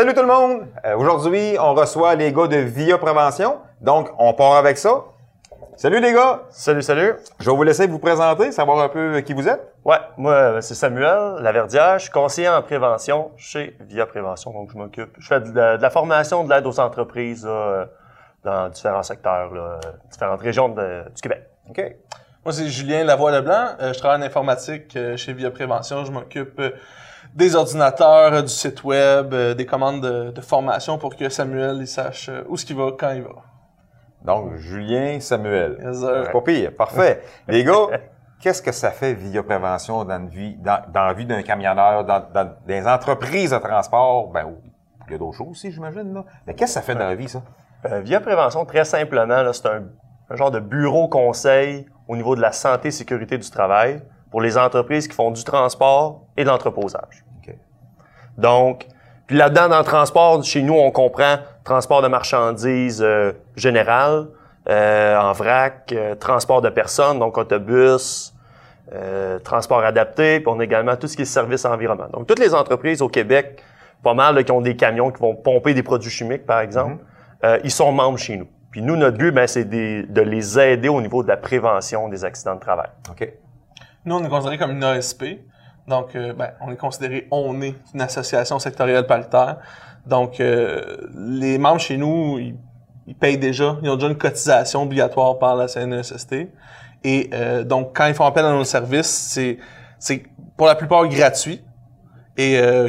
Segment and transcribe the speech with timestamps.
[0.00, 0.66] Salut tout le monde!
[0.86, 3.58] Euh, Aujourd'hui, on reçoit les gars de Via Prévention.
[3.82, 5.04] Donc, on part avec ça.
[5.76, 6.44] Salut les gars!
[6.48, 7.16] Salut, salut.
[7.38, 9.60] Je vais vous laisser vous présenter, savoir un peu qui vous êtes.
[9.84, 11.98] Ouais, moi, euh, c'est Samuel Laverdière.
[11.98, 14.52] Je suis conseiller en prévention chez Via Prévention.
[14.52, 15.10] Donc, je m'occupe.
[15.18, 17.84] Je fais de la, de la formation, de l'aide aux entreprises là, euh,
[18.42, 19.80] dans différents secteurs, là,
[20.10, 21.42] différentes régions de- du Québec.
[21.68, 21.78] OK.
[22.46, 23.66] Moi, c'est Julien Lavoie-Leblanc.
[23.82, 26.06] Euh, je travaille en informatique euh, chez Via Prévention.
[26.06, 26.70] Je m'occupe euh,
[27.34, 31.76] des ordinateurs, euh, du site web, euh, des commandes de, de formation pour que Samuel
[31.80, 33.30] il sache euh, où ce qu'il va, quand il va.
[34.22, 35.78] Donc, Julien Samuel.
[35.82, 36.00] Yes.
[36.00, 36.72] C'est pas pire.
[36.76, 37.22] Parfait.
[37.48, 37.86] les gars,
[38.40, 42.04] qu'est-ce que ça fait Via Prévention dans, une vie, dans, dans la vie d'un camionneur,
[42.04, 44.28] dans, dans des entreprises de transport?
[44.28, 44.58] Ben, ou-
[45.06, 46.12] il y a d'autres choses aussi, j'imagine.
[46.14, 46.24] là.
[46.46, 47.42] Mais qu'est-ce que ça fait dans la vie, ça?
[47.86, 49.84] Euh, Via Prévention, très simplement, là, c'est un,
[50.28, 54.40] un genre de bureau conseil au niveau de la santé et sécurité du travail pour
[54.40, 57.24] les entreprises qui font du transport et de l'entreposage.
[58.40, 58.86] Donc,
[59.26, 64.26] puis là-dedans, dans le transport, chez nous, on comprend transport de marchandises euh, général,
[64.68, 68.34] euh, en vrac, euh, transport de personnes, donc autobus,
[68.92, 72.08] euh, transport adapté, puis on a également tout ce qui est service environnement.
[72.12, 73.62] Donc, toutes les entreprises au Québec,
[74.02, 77.04] pas mal, là, qui ont des camions qui vont pomper des produits chimiques, par exemple,
[77.44, 78.48] euh, ils sont membres chez nous.
[78.70, 82.24] Puis nous, notre but, ben, c'est de les aider au niveau de la prévention des
[82.24, 82.88] accidents de travail.
[83.10, 83.32] OK.
[84.04, 85.24] Nous, on est considéré comme une ASP.
[85.86, 89.58] Donc, euh, ben, on est considéré, on est une association sectorielle paritaire.
[90.06, 92.56] Donc, euh, les membres chez nous, ils,
[93.06, 96.48] ils payent déjà, ils ont déjà une cotisation obligatoire par la CNESST.
[97.02, 99.58] Et euh, donc, quand ils font appel à nos services, c'est,
[99.98, 100.22] c'est
[100.56, 101.62] pour la plupart gratuit.
[102.36, 102.88] Et euh,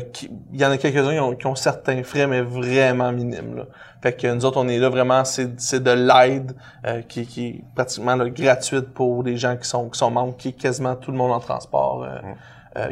[0.53, 3.55] il y en a quelques-uns qui ont, qui ont certains frais, mais vraiment minimes.
[3.55, 3.63] Là.
[4.01, 6.53] Fait que nous autres, on est là vraiment, c'est, c'est de l'aide
[6.85, 10.35] euh, qui, qui est pratiquement là, gratuite pour les gens qui sont, qui sont membres,
[10.37, 12.19] qui est quasiment tout le monde en transport, euh,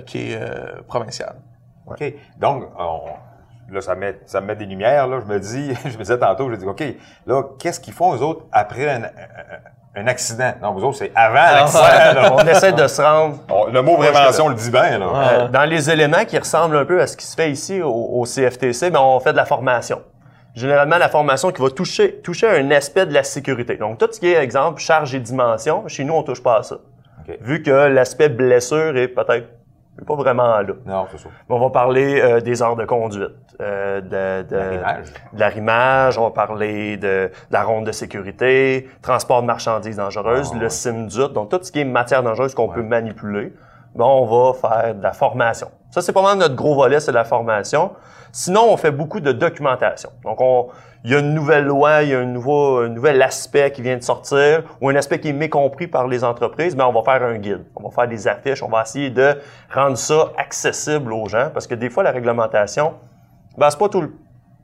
[0.06, 1.36] qui est euh, provincial.
[1.88, 2.04] OK?
[2.38, 5.08] Donc, on- là, ça met, ça me met des lumières.
[5.08, 5.20] Là.
[5.22, 6.84] Je me dis, je me disais tantôt, je dis, OK,
[7.26, 9.04] là, qu'est-ce qu'ils font, eux autres, après un,
[9.96, 10.54] un- accident?
[10.62, 11.82] Non, vous autres, c'est avant l'accident.
[12.22, 12.34] là.
[12.34, 15.06] on essaie de se rendre On- le mot prévention le dit bien, là.
[15.06, 17.92] Euh, dans les éléments qui ressemblent un peu à ce qui se fait ici au,
[17.92, 20.02] au CFTC, ben, on fait de la formation.
[20.56, 23.76] Généralement, la formation qui va toucher, toucher un aspect de la sécurité.
[23.78, 26.64] Donc, tout ce qui est, exemple, charge et dimension, chez nous, on touche pas à
[26.64, 26.76] ça.
[26.76, 27.38] OK.
[27.42, 29.48] Vu que l'aspect blessure est peut-être
[30.06, 30.74] pas vraiment là.
[30.86, 31.30] Non, c'est ça.
[31.50, 33.30] On va parler euh, des heures de conduite,
[33.62, 35.14] euh, de, de, L'arrimage.
[35.34, 40.52] de l'arrimage, on va parler de, de la ronde de sécurité, transport de marchandises dangereuses,
[40.54, 40.70] Ah, le ouais.
[40.70, 42.76] SIMDUT, donc tout ce qui est matière dangereuse qu'on Ouais.
[42.76, 43.54] peut manipuler,
[43.96, 45.70] ben, on va faire de la formation.
[45.92, 47.92] Ça, c'est pas mal notre gros volet, c'est de la formation.
[48.32, 50.12] Sinon, on fait beaucoup de documentation.
[50.24, 50.68] Donc, on,
[51.06, 53.82] il y a une nouvelle loi, il y a un, nouveau, un nouvel aspect qui
[53.82, 57.02] vient de sortir, ou un aspect qui est mécompris par les entreprises, mais on va
[57.04, 57.64] faire un guide.
[57.76, 59.38] On va faire des affiches, on va essayer de
[59.74, 62.94] rendre ça accessible aux gens, parce que des fois, la réglementation,
[63.58, 64.14] ben, c'est pas tout le-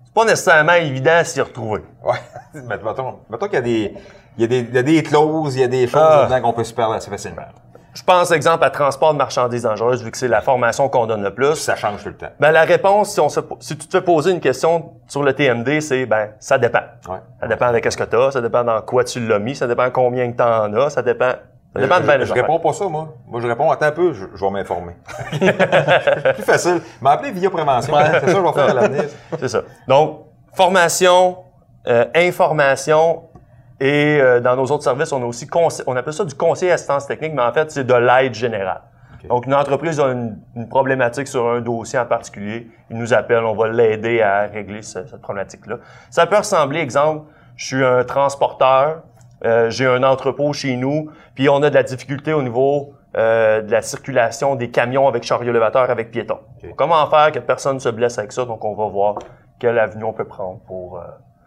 [0.04, 1.82] c'est pas nécessairement évident à s'y retrouver.
[2.04, 2.16] Ouais.
[2.54, 3.94] Mais mettons, mettons qu'il y a des,
[4.38, 6.28] il y a des, il y a des clauses, il y a des choses Ah.
[6.30, 7.44] là-dedans qu'on peut se perdre assez facilement.
[7.96, 11.24] Je pense, exemple, à transport de marchandises dangereuses, vu que c'est la formation qu'on donne
[11.24, 11.56] le plus.
[11.56, 12.28] Ça change tout le temps.
[12.42, 15.32] Ben, la réponse, si, on se, si tu te fais poser une question sur le
[15.32, 16.82] TMD, c'est ben ça dépend.
[17.08, 17.20] Ouais.
[17.40, 19.66] Ça dépend avec ce que tu as, ça dépend dans quoi tu l'as mis, ça
[19.66, 21.32] dépend combien de temps en as, ça dépend.
[21.74, 23.14] Ça dépend de je, je, je réponds pas ça, moi.
[23.28, 24.94] Moi, je réponds, attends un peu, je, je vais m'informer.
[26.34, 26.82] plus facile.
[27.02, 27.94] M'appeler via prévention.
[27.98, 29.04] C'est ça que je vais faire à l'avenir.
[29.40, 29.62] C'est ça.
[29.88, 30.22] Donc,
[30.54, 31.38] formation,
[31.88, 33.24] euh, information
[33.80, 35.48] et euh, dans nos autres services, on a aussi
[35.88, 38.82] on appelle ça du conseil assistance technique, mais en fait, c'est de l'aide générale.
[39.28, 43.44] Donc, une entreprise a une, une problématique sur un dossier en particulier, il nous appelle,
[43.44, 45.78] on va l'aider à régler ce- cette problématique-là.
[46.12, 47.26] Ça peut ressembler, exemple,
[47.56, 49.02] je suis un transporteur,
[49.44, 53.62] euh, j'ai un entrepôt chez nous, puis on a de la difficulté au niveau euh,
[53.62, 56.40] de la circulation des camions avec chariot élévateur avec piétons.
[56.76, 58.46] Comment faire que personne ne se blesse avec ça?
[58.46, 59.16] Donc, on va voir
[59.58, 61.02] quelle avenue on peut prendre pour euh,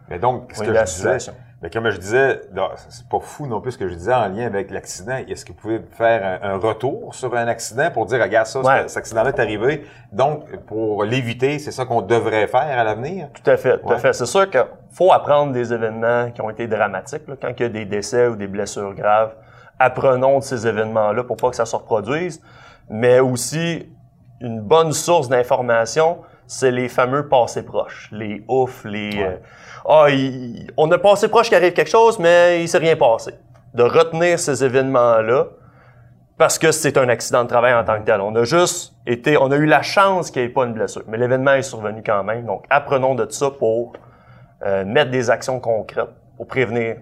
[0.09, 1.35] Mais donc, ce Oui, que la je disais, situation.
[1.63, 2.41] Mais comme je disais,
[2.89, 5.17] c'est pas fou non plus ce que je disais en lien avec l'accident.
[5.29, 8.61] Est-ce que vous pouvez faire un, un retour sur un accident pour dire, regarde ça,
[8.61, 8.87] Ouais.
[8.87, 9.85] cet accident-là est arrivé.
[10.13, 13.29] Donc, pour l'éviter, c'est ça qu'on devrait faire à l'avenir?
[13.35, 13.95] Tout à fait, tout Ouais.
[13.97, 14.13] à fait.
[14.13, 17.27] C'est sûr qu'il faut apprendre des événements qui ont été dramatiques.
[17.27, 17.35] là.
[17.41, 19.35] Quand il y a des décès ou des blessures graves,
[19.81, 22.41] apprenons de ces événements-là pour pas que ça se reproduise.
[22.89, 23.89] Mais aussi,
[24.41, 29.25] une bonne source d'information, c'est les fameux passés proches, les ouf, les Ouais.
[29.25, 29.37] euh,
[29.89, 33.33] ah, il- on a passé proche qu'il arrive quelque chose, mais il s'est rien passé.
[33.75, 35.47] De retenir ces événements-là
[36.37, 38.21] parce que c'est un accident de travail en tant que tel.
[38.21, 41.03] On a juste été, on a eu la chance qu'il n'y ait pas une blessure,
[41.09, 42.45] mais l'événement est survenu quand même.
[42.47, 43.95] Donc, apprenons de ça pour
[44.65, 46.97] euh, mettre des actions concrètes pour prévenir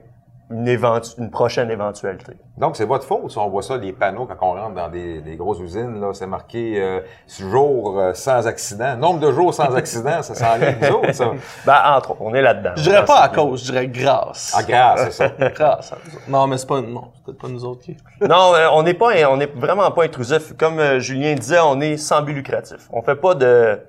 [0.50, 2.32] une, éventu- une prochaine éventualité.
[2.56, 5.20] Donc, c'est votre faute si on voit ça, les panneaux, quand on rentre dans des,
[5.20, 7.00] des grosses usines, là, c'est marqué euh,
[7.40, 8.96] jour euh, sans accident.
[8.96, 11.32] Nombre de jours sans accident, ça s'enlève nous autres, ça.
[11.66, 12.72] Ben, entre autres, on est là-dedans.
[12.76, 14.54] Je dirais pas à cause, je dirais grâce.
[14.56, 15.28] Ah, grâce, c'est ça.
[15.50, 16.25] Grâce à nous autres.
[16.28, 17.96] Non, mais c'est pas, non, c'est peut-être pas nous autres qui.
[18.20, 20.56] Non, euh, on n'est pas, on est vraiment pas intrusif.
[20.56, 22.88] Comme euh, Julien disait, on est sans but lucratif.
[22.92, 23.81] On fait pas de,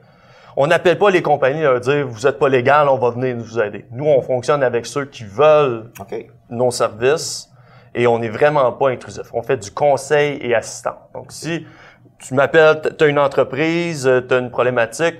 [0.55, 3.35] on n'appelle pas les compagnies à leur dire vous êtes pas légal, on va venir
[3.37, 3.85] vous aider.
[3.91, 6.25] Nous, on fonctionne avec ceux qui veulent OK.
[6.49, 7.49] Nos services
[7.95, 9.33] et on n'est vraiment pas intrusif.
[9.33, 10.99] On fait du conseil et assistance.
[11.13, 11.65] Donc, si
[12.19, 15.15] tu m'appelles, tu as une entreprise, tu as une problématique,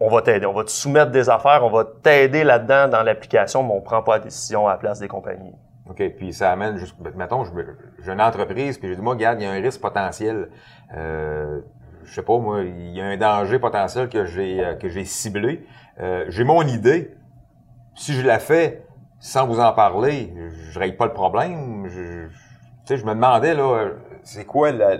[0.00, 0.46] on va t'aider.
[0.46, 4.02] On va te soumettre des affaires, on va t'aider là-dedans dans l'application, mais on prend
[4.02, 5.54] pas la décision à la place des compagnies.
[5.88, 6.02] OK.
[6.16, 6.94] Puis ça amène juste.
[7.16, 7.50] Mettons, je-
[8.04, 10.48] j'ai une entreprise, puis je dis, moi, regarde, il y a un risque potentiel.
[10.96, 11.60] Euh,
[12.04, 15.04] je sais pas, moi, il y a un danger potentiel que j'ai euh, que j'ai
[15.04, 15.66] ciblé.
[16.00, 17.14] Euh, j'ai mon idée.
[17.94, 18.84] Si je la fais
[19.20, 21.86] sans vous en parler, je, je règle pas le problème.
[21.88, 22.32] Je, je- tu
[22.86, 23.90] sais, je me demandais, là,
[24.24, 24.98] c'est quoi la-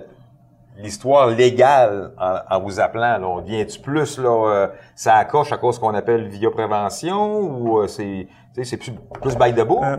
[0.76, 3.18] l'histoire légale en, en vous appelant?
[3.18, 3.26] Là?
[3.28, 8.28] On vient-tu plus, là, euh, ça accroche à cause qu'on appelle vioprévention ou euh, c'est,
[8.54, 9.82] tu sais, c'est plus, plus by the book?
[9.82, 9.96] Euh,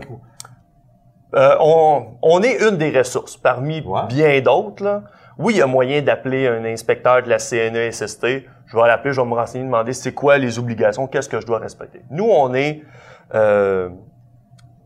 [1.34, 4.02] Euh, on, on est une des ressources parmi Ouais.
[4.06, 4.84] bien d'autres.
[4.84, 5.02] là.
[5.38, 8.26] Oui, il y a moyen d'appeler un inspecteur de la CNESST.
[8.66, 11.46] Je vais l'appeler, je vais me renseigner, demander c'est quoi les obligations, qu'est-ce que je
[11.46, 12.02] dois respecter.
[12.10, 12.82] Nous, on est,
[13.34, 13.88] euh,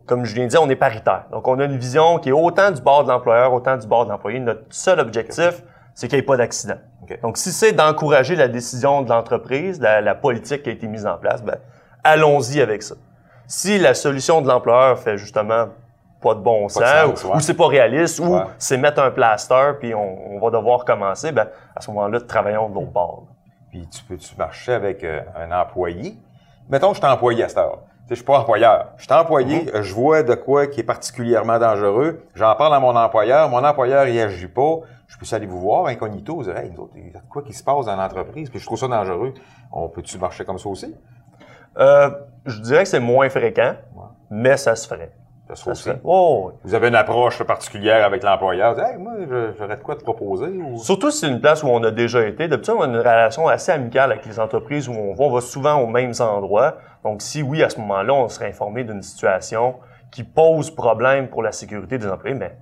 [0.06, 1.24] comme je viens de dire, on est paritaire.
[1.30, 4.04] Donc, on a une vision qui est autant du bord de l'employeur, autant du bord
[4.04, 4.38] de l'employé.
[4.38, 5.62] Notre seul objectif,
[5.94, 6.76] c'est qu'il n'y ait pas d'accident.
[7.22, 11.06] Donc, si c'est d'encourager la décision de l'entreprise, la, la politique qui a été mise
[11.06, 11.56] en place, ben,
[12.04, 12.94] allons-y avec ça.
[13.46, 15.68] Si la solution de l'employeur fait justement
[16.20, 17.36] pas de bon sens, sens, ou, ouais.
[17.36, 21.30] ou c'est pas réaliste, ou c'est mettre un plaster puis on, on va devoir commencer,
[21.30, 23.24] ben, à ce moment-là, travaillons de l'autre bord.
[23.70, 26.16] Puis tu peux-tu marcher avec euh, un employé?
[26.68, 27.80] Mettons que je suis employé à cette heure.
[28.08, 28.92] Je suis pas employeur.
[28.98, 32.22] Je suis employé, euh, je vois de quoi qui est particulièrement dangereux.
[32.34, 33.48] J'en parle à mon employeur.
[33.48, 34.76] Mon employeur, il agit pas.
[35.08, 37.52] Je peux aller vous voir incognito, vous dire, hey, il y a de quoi qui
[37.52, 39.34] se passe dans l'entreprise, puis je trouve ça dangereux.
[39.72, 40.94] On peut-tu marcher comme ça aussi?
[41.78, 42.10] Euh,
[42.44, 44.02] je dirais que c'est moins fréquent, Ouais.
[44.30, 45.12] mais ça se ferait.
[45.54, 45.90] Ça se.
[46.02, 46.58] Oh, oui.
[46.64, 48.74] Vous avez une approche particulière avec l'employeur.
[48.74, 50.76] Vous dites, Hey, moi, je- j'aurais de quoi te proposer ou...
[50.78, 52.48] Surtout si c'est une place où on a déjà été.
[52.48, 55.40] D'habitude, on a une relation assez amicale avec les entreprises où on va, on va
[55.40, 56.76] souvent aux mêmes endroits.
[57.04, 59.76] Donc, si oui, à ce moment-là, on serait informé d'une situation
[60.10, 62.56] qui pose problème pour la sécurité des employés, mais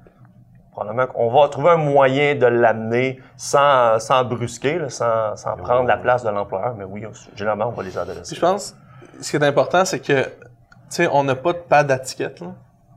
[0.73, 5.87] probablement qu'on va trouver un moyen de l'amener sans, sans brusquer, là, sans, sans prendre
[5.89, 6.75] la place de l'employeur.
[6.77, 8.35] Mais oui, on- généralement, on va les Puis adresser.
[8.35, 8.77] je pense,
[9.21, 10.31] ce qui est important, c'est que, tu
[10.91, 12.49] sais, on n'a pas de pas d'étiquette, là.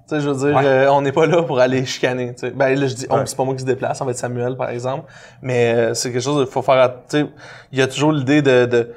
[0.09, 0.65] Tu sais, je veux dire, Ouais.
[0.65, 2.51] euh, on n'est pas là pour aller chicaner, tu sais.
[2.51, 3.19] Ben là, je dis, Ouais.
[3.25, 5.04] c'est pas moi qui se déplace, ça va être Samuel, par exemple.
[5.42, 7.25] Mais euh, c'est quelque chose qu'il faut faire, à- tu sais,
[7.74, 8.94] il y a toujours l'idée de, de,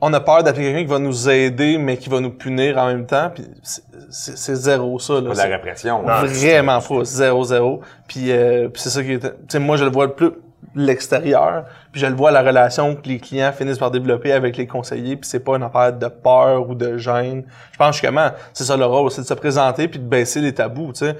[0.00, 2.86] on a peur d'appeler quelqu'un qui va nous aider, mais qui va nous punir en
[2.86, 3.30] même temps.
[3.34, 3.44] Puis
[4.10, 5.20] c'est- zéro ça, là.
[5.20, 6.02] Pas de C'est- la répression.
[6.02, 6.24] Non.
[6.24, 7.80] Vraiment pas, zéro, zéro.
[8.08, 9.18] Puis, euh, puis c'est ça qui est...
[9.20, 10.30] Tu sais, moi, je le vois le plus
[10.74, 14.66] l'extérieur, puis je le vois la relation que les clients finissent par développer avec les
[14.66, 17.44] conseillers, puis c'est pas une affaire de peur ou de gêne.
[17.72, 20.54] Je pense justement, c'est ça le rôle, c'est de se présenter puis de baisser les
[20.54, 21.16] tabous, tu sais.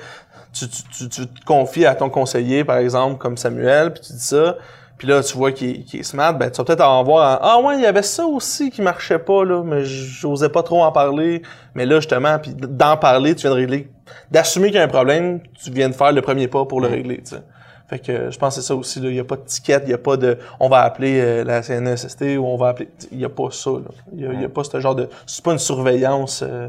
[0.53, 4.13] Tu, tu, tu, tu te confies à ton conseiller, par exemple, comme Samuel, puis tu
[4.15, 4.57] dis ça,
[5.01, 7.59] puis là, tu vois qu'il est, smart, ben, tu vas peut-être en voir en, ah
[7.63, 10.93] ouais, il y avait ça aussi qui marchait pas, là, mais j'osais pas trop en
[10.93, 11.41] parler.
[11.75, 13.89] Mais là, justement, puis d'en parler, tu viens de régler,
[14.31, 16.89] d'assumer qu'il y a un problème, tu viens de faire le premier pas pour le
[16.89, 17.43] régler, tu sais.
[17.91, 19.01] Fait que euh, je pense que c'est ça aussi.
[19.01, 21.43] Il y a pas de ticket, il y a pas de, on va appeler euh,
[21.43, 23.71] la CNSST ou on va appeler, il y a pas ça.
[24.13, 26.69] Il y a, pas ce genre de, c'est pas une surveillance, euh,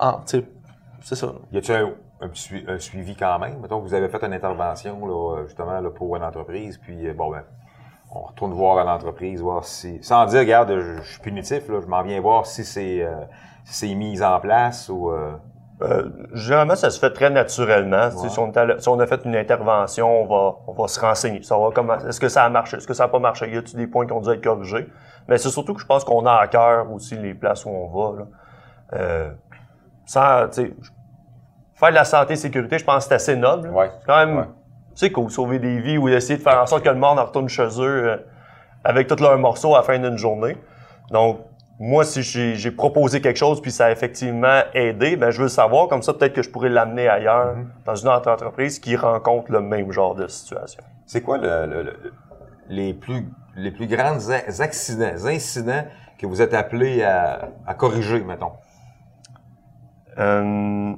[0.00, 1.26] en, c'est ça.
[1.26, 1.32] là.
[1.52, 1.90] Y a-t-il un,
[2.22, 3.60] un petit sui- un suivi quand même?
[3.60, 7.12] Mettons que vous avez fait une intervention, là, justement, là, pour une entreprise, puis, euh,
[7.12, 7.42] bon, ben,
[8.14, 11.80] on retourne voir à l'entreprise, voir si, sans dire, regarde, je, je suis punitif, là,
[11.82, 13.12] je m'en viens voir si c'est, euh,
[13.66, 15.10] si c'est mis en place ou,
[15.82, 18.06] euh, généralement, ça se fait très naturellement.
[18.08, 18.28] Ouais.
[18.28, 21.42] Si, on si a fait une intervention, on va, on va se renseigner.
[21.42, 23.76] Savoir comment, est-ce que ça a marché, est-ce que ça n'a pas marché, y a-t-il
[23.78, 24.88] des points qui ont dû être corrigés.
[25.28, 27.88] Mais c'est surtout que je pense qu'on a à cœur aussi les places où on
[27.88, 28.18] va.
[28.20, 28.26] Là.
[28.94, 29.30] Euh,
[30.06, 30.74] sans, tu sais,
[31.74, 33.68] faire de la santé et sécurité, je pense que c'est assez noble.
[33.68, 33.90] Ouais.
[34.00, 34.44] C'est quand même, Ouais.
[34.94, 37.24] c'est cool, sauver des vies ou essayer de faire en sorte que le monde en
[37.26, 38.16] retourne chez eux euh,
[38.82, 40.56] avec tous leurs morceaux à la fin d'une journée.
[41.10, 41.40] Donc,
[41.78, 45.48] moi, si j'ai proposé quelque chose puis ça a effectivement aidé, ben je veux le
[45.50, 45.88] savoir.
[45.88, 47.54] Comme ça, peut-être que je pourrais l'amener ailleurs
[47.84, 50.82] dans une autre entreprise qui rencontre le même genre de situation.
[51.04, 52.12] c'est quoi le, le- le-
[52.68, 55.84] les plus, les plus grands accidents, incidents
[56.18, 58.52] que vous êtes appelés à, à corriger, mettons?
[60.18, 60.92] Euh,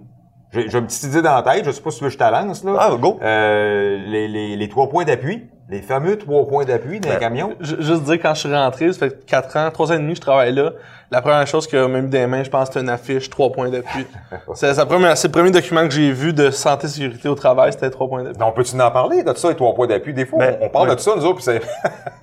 [0.52, 2.18] J'ai, une petite idée dans la tête, je sais pas si tu veux que je
[2.18, 2.76] te la lance, là.
[2.78, 3.18] Ah, go!
[3.20, 5.50] Euh, les, les, les trois points d'appui.
[5.70, 7.54] Les fameux trois points d'appui Ben, d'un camion.
[7.60, 10.12] Ju- Juste dire, quand je suis rentré, ça fait 4 ans, 3 ans et demi
[10.12, 10.72] que je travaille là,
[11.10, 13.68] la première chose que m'a mis des mains, je pense, c'était une affiche, 3 points
[13.68, 14.06] d'appui.
[14.54, 17.90] c'est c'est le premier document que j'ai vu de santé et sécurité au travail, c'était
[17.90, 18.38] 3 points d'appui.
[18.38, 20.14] Donc, peux-tu en parler de ça, les trois points d'appui?
[20.14, 20.96] Des fois, Ben, on, on parle oui.
[20.96, 21.60] de ça, nous autres, puis c'est...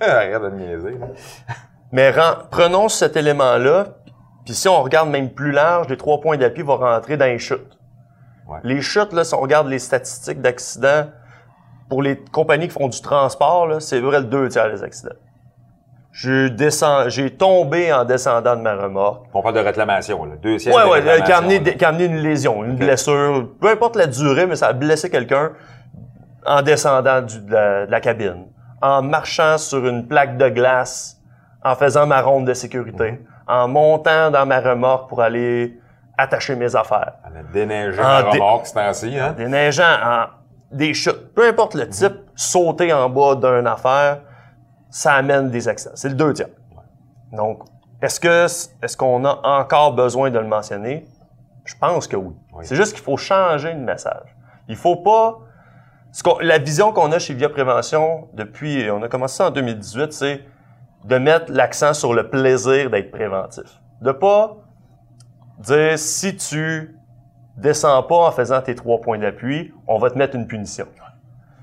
[0.00, 0.98] Arrête de niaiser.
[0.98, 1.06] là.
[1.92, 3.86] Mais ren- prenons cet élément-là,
[4.44, 7.38] puis si on regarde même plus large, les trois points d'appui vont rentrer dans les
[7.38, 7.78] chutes.
[8.48, 8.58] Ouais.
[8.64, 11.06] Les chutes, là, si on regarde les statistiques d'accidents,
[11.88, 15.14] pour les compagnies qui font du transport, c'est vrai le deux tiers des accidents.
[16.12, 19.26] Je descends, j'ai tombé en descendant de ma remorque.
[19.34, 20.32] On parle de réclamation, là.
[20.42, 22.76] Deux sièges Ouais, de ouais, euh, qui a, amené, qui a amené une lésion, une
[22.76, 25.52] blessure, peu importe la durée, mais ça a blessé quelqu'un
[26.46, 28.46] en descendant du- de, la, de la cabine,
[28.80, 31.20] en marchant sur une plaque de glace,
[31.62, 35.78] en faisant ma ronde de sécurité, en montant dans ma remorque pour aller
[36.16, 39.34] attacher mes affaires, Elle a déneigé Ah, ma dé- remorque, ce temps-ci, hein?
[39.36, 40.24] déneigeant en
[40.76, 44.20] des chutes, peu importe le type, sauter en bas d'une affaire,
[44.90, 45.94] ça amène des accidents.
[45.94, 46.48] C'est le deux tiers.
[47.32, 47.62] Donc,
[48.00, 48.44] est-ce que
[48.84, 51.06] est-ce qu'on a encore besoin de le mentionner?
[51.64, 52.34] Je pense que oui.
[52.52, 52.64] Oui.
[52.66, 54.36] C'est juste qu'il faut changer le message.
[54.68, 55.40] Il faut pas.
[56.12, 60.12] ce la vision qu'on a chez Via Prévention depuis, on a commencé ça en 2018,
[60.12, 60.44] c'est
[61.04, 63.80] de mettre l'accent sur le plaisir d'être préventif.
[64.00, 64.56] De pas
[65.58, 66.95] dire si tu
[67.56, 70.86] descends pas en faisant tes trois points d'appui, on va te mettre une punition.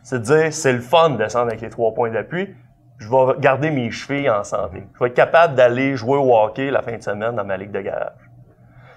[0.02, 2.54] C'est de dire c'est le fun de descendre avec les trois points d'appui,
[2.98, 4.86] je vais garder mes chevilles en santé.
[4.94, 7.72] Je vais être capable d'aller jouer au hockey la fin de semaine dans ma ligue
[7.72, 8.12] de garage.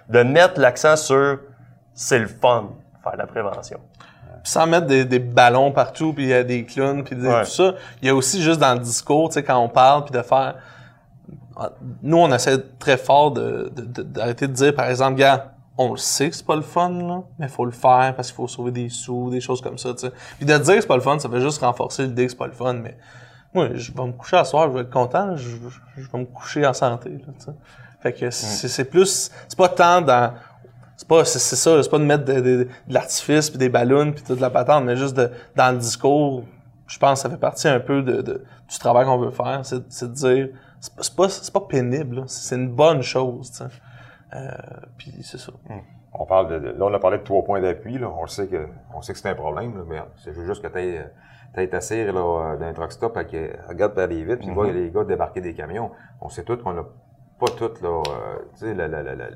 [0.09, 1.39] De mettre l'accent sur
[1.95, 2.71] c'est le fun,
[3.03, 3.81] faire la prévention.
[4.43, 7.43] Puis sans mettre des, des ballons partout, puis il y a des clowns, puis Ouais.
[7.45, 10.05] tout ça, il y a aussi juste dans le discours, tu sais, quand on parle,
[10.05, 10.55] puis de faire...
[12.03, 15.91] Nous, on essaie très fort de- de- de- d'arrêter de, dire, par exemple, gars, on
[15.91, 18.49] le sait que c'est pas le fun, là, mais faut le faire parce qu'il faut
[18.49, 20.13] sauver des sous, des choses comme ça, tu sais.
[20.39, 22.39] Puis de dire que c'est pas le fun, ça fait juste renforcer l'idée que c'est
[22.39, 22.97] pas le fun, mais
[23.53, 25.49] moi, je vais me coucher à soir, je vais être content, je,
[25.97, 27.53] je vais me coucher en santé, là, tu sais.
[28.01, 29.31] Fait que c'est c'est plus...
[29.49, 30.33] C'est pas tant dans...
[30.99, 34.13] C'est pas, c'est, ça, c'est pas de mettre de, de- de l'artifice puis des ballons
[34.13, 36.45] puis toute la patente, mais juste de, dans le discours,
[36.87, 39.61] je pense que ça fait partie un peu de, de- du travail qu'on veut faire,
[39.65, 40.49] c'est, de dire,
[40.81, 43.65] c'est pas, c'est pas, pénible, c'est une bonne chose, tu sais.
[44.35, 44.51] Euh,
[44.99, 45.53] puis c'est ça.
[46.19, 48.09] On parle de, là, on a parlé de trois points d'appui, là.
[48.11, 51.05] On sait que, on sait que c'est un problème, là, mais c'est juste que t'ailles,
[51.55, 53.37] t'ailles t'asseoir, là, euh, dans un truck stop, avec,
[53.69, 55.91] regarde par les vitres, puis vois les gars débarquer des camions.
[56.21, 56.85] On sait tous qu'on a
[57.39, 59.29] pas toutes, là, euh, tu sais, la- la- la- la-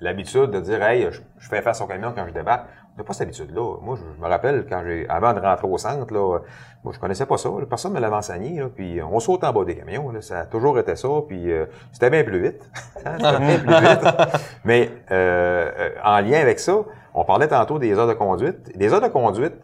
[0.00, 2.66] l'habitude de dire, hey, je, je fais face au camion quand je débarque.
[2.98, 3.76] N'a pas cette habitude-là.
[3.80, 6.38] Moi, je, je me rappelle quand j'ai, avant de rentrer au centre, là,
[6.84, 7.48] moi, je connaissais pas ça.
[7.48, 7.64] là.
[7.68, 10.20] Personne me l'avait enseigné, là, puis on saute en bas des camions, là.
[10.20, 12.70] Ça a toujours été ça, puis euh, c'était bien plus vite.
[13.04, 14.40] Hein, c'était bien plus vite.
[14.64, 16.76] Mais euh, euh, en lien avec ça,
[17.14, 18.76] on parlait tantôt des heures de conduite.
[18.76, 19.54] Des heures de conduite,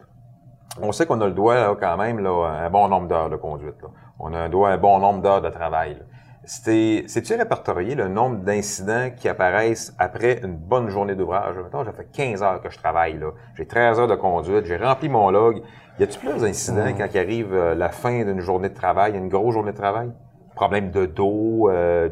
[0.81, 3.37] on sait qu'on a le droit là, quand même là, un bon nombre d'heures de
[3.37, 3.81] conduite.
[3.81, 3.89] là.
[4.19, 5.93] On a un droit à un bon nombre d'heures de travail.
[5.93, 6.05] là.
[6.49, 11.55] C'est-tu répertorié le nombre d'incidents qui apparaissent après une bonne journée d'ouvrage?
[11.63, 13.19] Mettons, j'ai fait 15 heures que je travaille.
[13.19, 13.27] là.
[13.55, 15.61] J'ai 13 heures de conduite, j'ai rempli mon log.
[15.99, 19.29] Y a-tu plus d'incidents quand il arrive euh, la fin d'une journée de travail, une
[19.29, 20.09] grosse journée de travail?
[20.55, 22.09] Problème de dos, euh,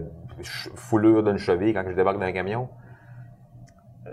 [0.75, 2.69] foulure d'une cheville quand je débarque d'un camion?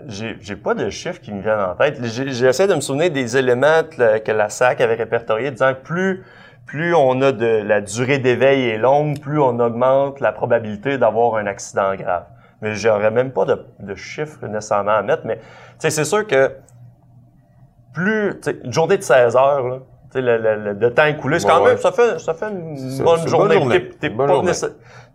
[0.07, 2.03] J'ai pas de chiffres qui me viennent en tête.
[2.03, 5.81] J'essaie de me souvenir des éléments que la, que la SAC avait répertoriés, disant que
[5.83, 6.23] plus,
[6.65, 11.35] plus on a de la durée d'éveil est longue, plus on augmente la probabilité d'avoir
[11.35, 12.25] un accident grave.
[12.61, 15.23] Mais j'aurais même pas de, de chiffres nécessairement à mettre.
[15.25, 15.39] Mais
[15.77, 16.55] c'est sûr que
[17.93, 21.39] plus une journée de 16 heures, là, tu sais, le, le, le- le temps écoulé,
[21.39, 21.69] c'est quand ouais.
[21.71, 23.55] même, ça fait, ça fait une bonne journée.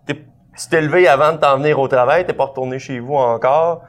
[0.06, 0.24] T'es-
[0.70, 3.82] t'es levé avant de t'en venir au travail, t'es pas retourné chez vous encore.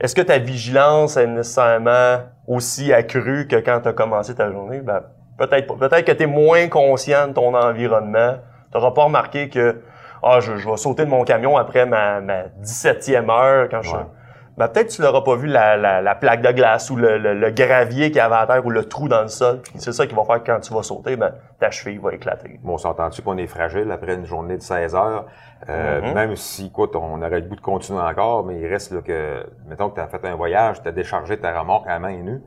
[0.00, 4.80] Est-ce que ta vigilance est nécessairement aussi accrue que quand tu as commencé ta journée?
[4.80, 5.02] Ben,
[5.38, 5.88] peut-être pas.
[5.88, 8.34] Peut-être que tu es moins conscient de ton environnement.
[8.72, 9.80] Tu n'auras pas remarqué que
[10.22, 13.92] ah, je, je vais sauter de mon camion après ma, ma 17e heure quand je.
[13.92, 14.02] Ouais.
[14.58, 17.18] Ben, peut-être que tu n'auras pas vu la, la, la plaque de glace ou le,
[17.18, 19.60] le- le gravier qu'il y avait à terre ou le trou dans le sol.
[19.74, 22.58] C'est ça qui va faire que quand tu vas sauter, ben, ta cheville va éclater.
[22.62, 25.26] Bon, on s'entend-tu qu'on est fragile après une journée de 16 heures?
[25.68, 26.14] Euh, Mhm.
[26.14, 29.44] Même si, écoute, on aurait le goût de continuer encore, mais il reste là, que,
[29.68, 32.42] mettons que tu as fait un voyage, tu as déchargé ta remorque à main nue.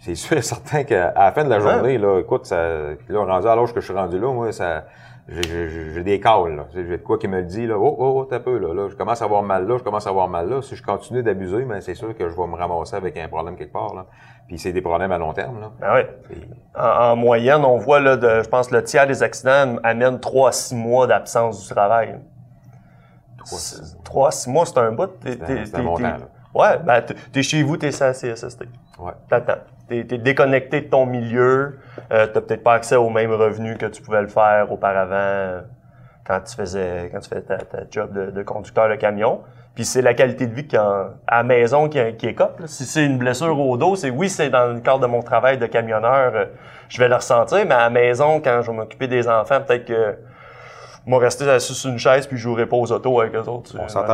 [0.00, 2.56] C'est sûr et certain qu'à la fin de la journée, là, écoute, ça,
[3.08, 4.84] là, rendu à l'âge que je suis rendu là, moi, ça,
[5.28, 7.76] j'ai- des sais, J'ai de quoi qui me le dit, là.
[7.78, 8.88] Oh, oh, oh, t'as peu, là, là.
[8.88, 10.62] Je commence à avoir mal là, je commence à avoir mal là.
[10.62, 13.56] Si je continue d'abuser, ben, c'est sûr que je vais me ramasser avec un problème
[13.56, 14.06] quelque part, là.
[14.48, 15.70] Puis c'est des problèmes à long terme, là.
[15.80, 16.06] Ben.
[16.28, 20.18] C'est- En, en moyenne, on voit, là, de, je pense, le tiers des accidents amènent
[20.18, 22.18] 3 à 6 mois d'absence du travail.
[23.38, 25.10] Trois, six 3 à 6 mois, c'est un bout.
[25.24, 26.18] C'est un- montant, là.
[26.54, 27.02] Ouais, ben,
[27.32, 28.62] t'es- chez vous, t'es la CSST.
[28.98, 29.12] Ouais.
[29.28, 29.60] T'attends.
[29.90, 31.78] T'es, t'es déconnecté de ton milieu,
[32.12, 35.60] euh, t'as peut-être pas accès aux mêmes revenus que tu pouvais le faire auparavant euh,
[36.26, 39.40] quand tu faisais quand tu faisais ta, ta job de, de conducteur de camion.
[39.74, 42.58] Puis c'est la qualité de vie qui en- à la maison qui, qui écope.
[42.60, 42.66] là.
[42.66, 45.58] Si c'est une blessure au dos, c'est oui, c'est dans le cadre de mon travail
[45.58, 46.44] de camionneur, euh,
[46.88, 49.84] je vais le ressentir, mais à la maison, quand je vais m'occuper des enfants, peut-être
[49.84, 50.16] que
[51.06, 53.74] moi rester assis sur une chaise puis je jouerai pas aux autos avec eux autres
[53.78, 54.12] On s'entend-tu,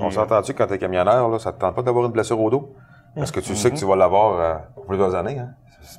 [0.00, 2.74] on s'entend-tu quand t'es camionneur, là, ça te tente pas d'avoir une blessure au dos?
[3.16, 5.50] Parce que tu sais que tu vas l'avoir euh, pour plusieurs années, hein?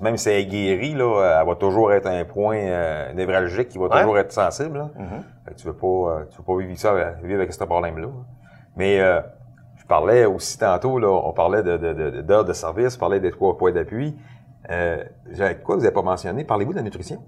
[0.02, 3.78] Même si elle est guérie, là, elle va toujours être un point euh, névralgique qui
[3.78, 4.00] va Ouais.
[4.02, 4.78] toujours être sensible.
[4.80, 4.90] Là.
[4.98, 5.24] Mhm.
[5.46, 8.08] Fait que tu veux pas, euh, veux pas vivre ça, euh, vivre avec ce problème-là.
[8.08, 8.26] hein.
[8.76, 9.22] Mais euh,
[9.78, 13.20] je parlais aussi tantôt, là, on parlait de, de, de, d'heures de service, on parlait
[13.22, 14.16] des trois points d'appui.
[14.70, 15.04] Euh,
[15.64, 16.44] quoi vous avez pas mentionné?
[16.44, 17.24] Parlez-vous de la nutrition?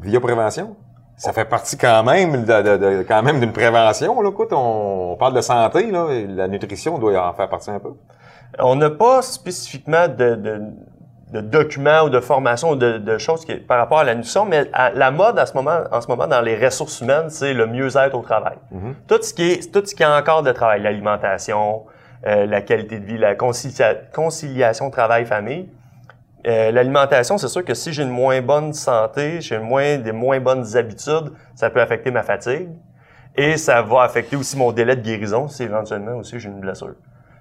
[0.00, 0.76] Via prévention?
[1.16, 4.20] Ça fait partie quand même de, de- de- quand même d'une prévention.
[4.22, 7.70] Là, écoute, on, on parle de santé, là, et la nutrition doit en faire partie
[7.70, 7.92] un peu.
[8.58, 10.60] On n'a pas spécifiquement de, de,
[11.32, 14.44] de documents ou de formation ou de, de choses qui, par rapport à la nutrition,
[14.44, 17.54] mais à- la mode à ce moment, en ce moment dans les ressources humaines, c'est
[17.54, 18.56] le mieux-être au travail.
[18.70, 18.94] Mhm.
[19.08, 21.84] Tout ce qui est, tout ce qui est encore de travail, l'alimentation,
[22.26, 25.68] euh, la qualité de vie, la concilia- conciliation travail-famille.
[26.46, 30.40] Euh, L'alimentation, c'est sûr que si j'ai une moins bonne santé, j'ai moins, des moins
[30.40, 32.68] bonnes habitudes, ça peut affecter ma fatigue.
[33.36, 36.94] Et ça va affecter aussi mon délai de guérison si éventuellement aussi j'ai une blessure.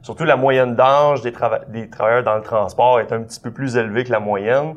[0.03, 3.49] Surtout la moyenne d'âge des, trava- des travailleurs dans le transport est un petit peu
[3.51, 4.75] plus élevée que la moyenne.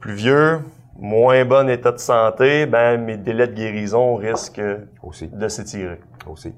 [0.00, 0.60] Plus vieux,
[0.98, 4.60] moins bon état de santé, ben mes délais de guérison risquent
[5.02, 5.28] Aussi.
[5.28, 5.98] de s'étirer.
[6.28, 6.54] aussi.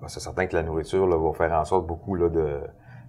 [0.00, 2.60] Ben, C'est certain que la nourriture là, va faire en sorte beaucoup là, de,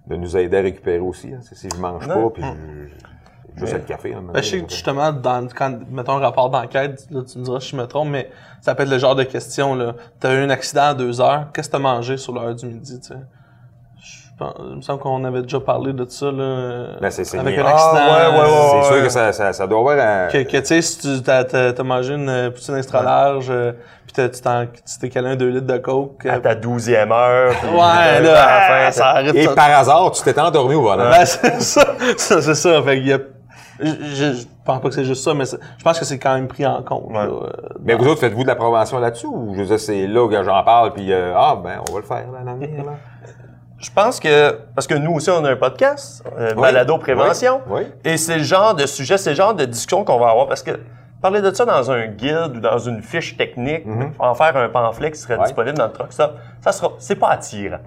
[0.08, 1.32] de nous aider à récupérer aussi.
[1.32, 1.38] hein.
[1.40, 3.78] Si je mange pas, puis je- juste Ouais.
[3.78, 4.12] le café.
[4.32, 7.60] Ben, je sais que justement, dans, quand, mettons un rapport d'enquête, là, tu me diras
[7.60, 8.28] si je me trompe, mais
[8.60, 9.94] ça peut être le genre de question, là.
[10.18, 12.98] T'as eu un accident à deux heures, qu'est-ce que t'as mangé sur l'heure du midi,
[13.00, 13.14] tu sais?
[14.70, 16.98] Il me semble qu'on avait déjà parlé de ça, là.
[17.00, 17.92] Ben, c'est- avec un accident.
[17.94, 18.82] Ah, ouais, ouais, ouais.
[18.82, 20.28] c'est sûr que ça, ça, ça doit avoir un...
[20.28, 23.72] Que, que, tu sais, si tu t'as, mangé une euh, poutine extra large, euh,
[24.06, 26.24] pis t'as- tu t'en- tu t'es calé un 2 litres de coke.
[26.26, 27.50] euh, À ta douzième heure.
[27.64, 29.54] ouais, euh, là, à à la fin, ça arrête Et ça.
[29.54, 31.10] par hasard, tu t'es endormi au volant.
[31.10, 31.84] Ben, c'est ça.
[32.16, 32.82] ça c'est ça.
[32.82, 33.18] Fait qu'il y a.
[33.82, 33.86] Je,
[34.34, 36.66] je, pense pas que c'est juste ça, mais je pense que c'est quand même pris
[36.66, 37.06] en compte.
[37.08, 37.14] Ouais.
[37.14, 37.50] là, euh,
[37.82, 40.44] Mais vous autres, faites-vous de la prévention là-dessus ou je veux dire, c'est là que
[40.44, 42.92] j'en parle, puis euh, ah, ben, on va le faire là, l'avenir, là.
[43.80, 46.60] Je pense que, parce que nous aussi, on a un podcast, euh, Oui.
[46.62, 47.82] Balado Prévention, Oui.
[48.04, 50.62] et c'est le genre de sujet, c'est le genre de discussion qu'on va avoir, parce
[50.62, 50.72] que
[51.22, 54.12] parler de ça dans un guide ou dans une fiche technique, Mhm.
[54.18, 57.28] en faire un pamphlet qui serait disponible dans le truck stop, ça sera, c'est pas
[57.30, 57.78] attirant.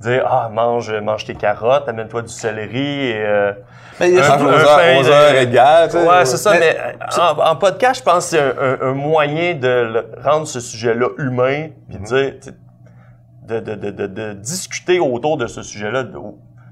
[0.00, 3.52] Dire, ah, mange, mange tes carottes, amène-toi du céleri, et, euh,
[4.00, 6.08] Mais il y a Un- Mange surtout- aux un heures, égales, tu sais.
[6.08, 8.94] Ouais, c'est ça, Mais- mais, en, en podcast, je pense que c'est un, un- un
[8.94, 12.54] moyen de le- rendre ce sujet-là humain, puis de dire, tu sais,
[13.60, 16.04] de, discuter autour de ce sujet-là.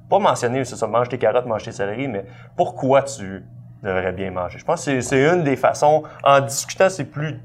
[0.09, 2.25] pas mentionner, c'est ça, mange tes carottes, mange tes céleri, mais
[2.57, 3.45] pourquoi tu
[3.83, 4.59] devrais bien manger.
[4.59, 7.39] Je pense que c'est- une des façons, en discutant, c'est plus,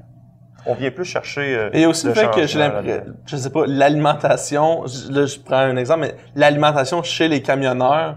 [0.66, 1.56] on vient plus chercher.
[1.56, 5.56] euh, Et aussi le fait que j'ai l'impression, je sais pas, l'alimentation, là je prends
[5.58, 8.16] un exemple, mais l'alimentation chez les camionneurs,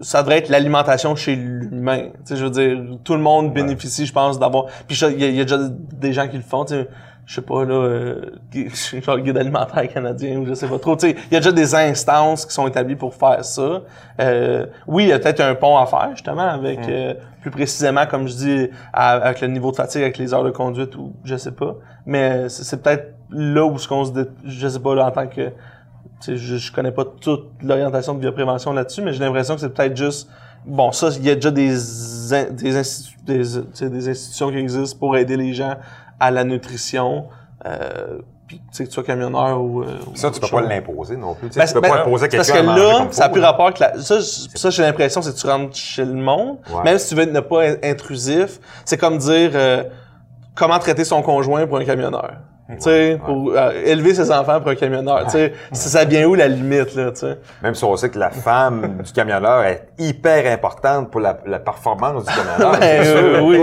[0.00, 2.08] ça devrait être l'alimentation chez l'humain.
[2.08, 4.64] Tu sais, je veux dire, tout le monde bénéficie, je pense, d'avoir.
[4.88, 6.88] Puis il y, y a déjà des gens qui le font, tu sais.
[7.26, 8.20] Je sais pas, là, euh,
[8.52, 10.94] genre le guide alimentaire canadien ou je sais pas trop.
[10.96, 13.82] Tu sais, il y a déjà des instances qui sont établies pour faire ça.
[14.20, 18.06] Euh, oui, il y a peut-être un pont à faire, justement, avec, euh, plus précisément,
[18.06, 21.14] comme je dis, à- avec le niveau de fatigue, avec les heures de conduite ou
[21.24, 21.74] je sais pas.
[22.04, 25.26] Mais c'est peut-être là où ce qu'on se dé- je sais pas, là, en tant
[25.26, 25.50] que,
[26.26, 29.96] je, je connais pas toute l'orientation de bioprévention là-dessus, mais j'ai l'impression que c'est peut-être
[29.96, 30.28] juste,
[30.66, 31.74] bon, ça, il y a déjà des,
[32.34, 35.76] in- des, institu- des, des institutions qui existent pour aider les gens
[36.24, 37.26] à la nutrition,
[37.66, 39.82] euh, puis, tu sais, que tu sois camionneur ou...
[39.82, 41.48] euh, ou Ça, tu peux pas l'imposer non plus.
[41.48, 43.26] Tu, Ben, tu peux ben, pas imposer à Parce quelqu'un que à là, ça a
[43.28, 43.98] faut, plus rapport avec la...
[43.98, 46.82] Ça, j'ai l'impression, c'est que tu rentres chez le monde, Ouais.
[46.84, 49.84] même si tu veux ne pas être intrusif, c'est comme dire euh,
[50.54, 52.34] comment traiter son conjoint pour un camionneur.
[52.66, 55.24] Tu sais, pour euh, élever ses enfants pour un camionneur.
[55.26, 57.38] Tu sais, ça ça vient où la limite, là, tu sais?
[57.62, 61.58] Même si on sait que la femme du camionneur est hyper importante pour la, la
[61.58, 62.80] performance du camionneur.
[62.80, 63.58] Ben, euh, oui,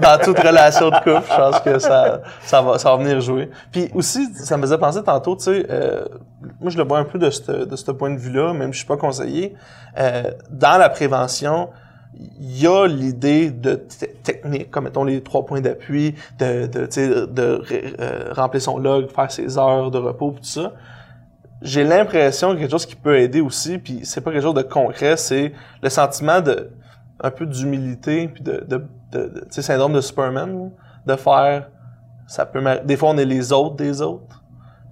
[0.00, 3.50] dans toute relation de couple, je pense que ça, ça, va, ça va venir jouer.
[3.72, 6.04] Puis aussi, ça me faisait penser tantôt, tu sais, euh,
[6.60, 8.74] moi je le vois un peu de ce de ce point de vue-là, même si
[8.74, 9.56] je suis pas conseiller.
[9.98, 11.68] Euh, dans la prévention,
[12.18, 17.62] il y a l'idée de te- technique, comme mettons les trois points d'appui, de, de,
[18.00, 20.72] euh, remplir son log, faire ses heures de repos, tout ça
[21.64, 24.62] j'ai l'impression que quelque chose qui peut aider aussi, puis c'est pas quelque chose de
[24.62, 26.70] concret, c'est le sentiment de
[27.20, 30.70] un peu d'humilité puis de, de, syndrome de Superman,
[31.06, 31.70] de faire
[32.26, 34.42] ça peut des fois on est les autres des autres.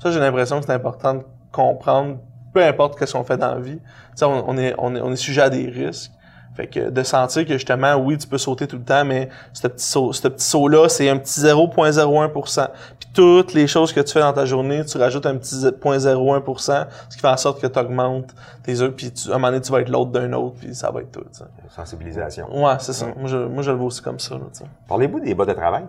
[0.03, 2.19] Ça j'ai l'impression que c'est important de comprendre
[2.55, 3.81] peu importe qu'est-ce qu'on fait dans la vie.
[4.23, 6.13] On est on est on est sujet à des risques,
[6.55, 9.67] Fait que de sentir que justement, oui, tu peux sauter tout le temps, mais ce
[9.69, 12.69] petit saut, ce petit saut-là, c'est un petit 0,01%.
[13.01, 16.87] Puis toutes les choses que tu fais dans ta journée, tu rajoutes un petit 0,01%,
[17.09, 19.49] ce qui fait en sorte que tu augmentes tes heures, puis tu, à un moment
[19.49, 21.21] donné, tu vas être l'autre d'un autre, puis ça va être tout.
[21.21, 21.45] tu sais.
[21.75, 22.47] Sensibilisation.
[22.55, 23.07] Ouais, c'est ça.
[23.17, 24.35] Moi je, moi, je le vois aussi comme ça.
[24.35, 24.65] Là, tu sais.
[24.89, 25.85] Parlez-vous des bas de travail?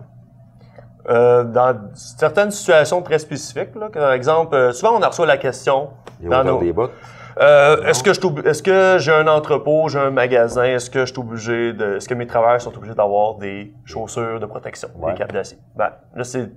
[1.10, 5.90] Euh, dans certaines situations très spécifiques, là, par exemple, euh, souvent on reçoit la question
[6.22, 6.92] Les dans hauteurs nos- des bottes?
[7.40, 11.12] Euh, est-ce que je est-ce que j'ai un entrepôt, j'ai un magasin, est-ce que je
[11.12, 15.12] suis obligé de, est-ce que mes travailleurs sont obligés d'avoir des chaussures de protection, Ouais.
[15.12, 15.58] des capes d'acier?
[15.74, 16.48] Ben, là, c'est,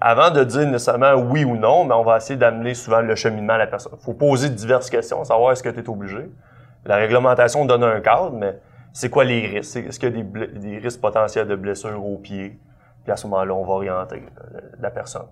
[0.00, 3.54] avant de dire nécessairement oui ou non, mais on va essayer d'amener souvent le cheminement
[3.54, 3.92] à la personne.
[4.00, 6.30] Faut poser diverses questions, savoir est-ce que tu es obligé.
[6.84, 8.58] La réglementation donne un cadre, mais
[8.92, 9.78] c'est quoi les risques?
[9.78, 12.58] Est-ce qu'il y a des, des risques potentiels de blessures aux pieds?
[13.04, 14.22] Puis à ce moment-là, on va orienter
[14.54, 15.26] euh, la personne.